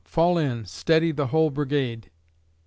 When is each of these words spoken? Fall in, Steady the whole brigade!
Fall 0.03 0.39
in, 0.39 0.65
Steady 0.65 1.11
the 1.11 1.27
whole 1.27 1.51
brigade! 1.51 2.09